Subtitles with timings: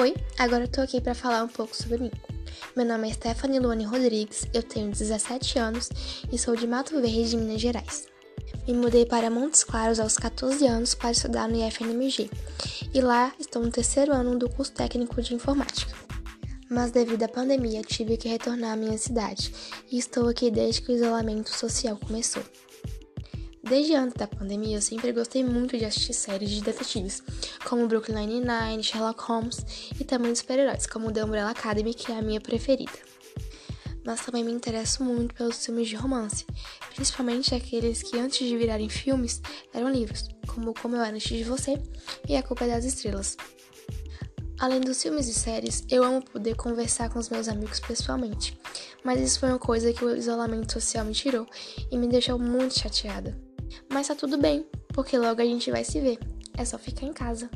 [0.00, 2.12] Oi, agora eu tô aqui para falar um pouco sobre mim.
[2.76, 5.88] Meu nome é Stephanie Luane Rodrigues, eu tenho 17 anos
[6.30, 8.06] e sou de Mato Verde, Minas Gerais.
[8.64, 12.30] Me mudei para Montes Claros aos 14 anos para estudar no IFNMG
[12.94, 15.92] e lá estou no terceiro ano do curso técnico de informática.
[16.70, 19.52] Mas devido à pandemia tive que retornar à minha cidade
[19.90, 22.44] e estou aqui desde que o isolamento social começou.
[23.68, 27.22] Desde antes da pandemia, eu sempre gostei muito de assistir séries de detetives,
[27.66, 29.58] como Brooklyn Nine-Nine, Sherlock Holmes
[30.00, 32.98] e também de super-heróis, como The Umbrella Academy, que é a minha preferida.
[34.06, 36.46] Mas também me interesso muito pelos filmes de romance,
[36.94, 39.42] principalmente aqueles que antes de virarem filmes
[39.74, 41.78] eram livros, como Como Eu Era Antes de Você
[42.26, 43.36] e A Culpa é das Estrelas.
[44.58, 48.58] Além dos filmes e séries, eu amo poder conversar com os meus amigos pessoalmente,
[49.04, 51.46] mas isso foi uma coisa que o isolamento social me tirou
[51.90, 53.47] e me deixou muito chateada.
[53.88, 56.18] Mas tá tudo bem, porque logo a gente vai se ver.
[56.56, 57.50] É só ficar em casa.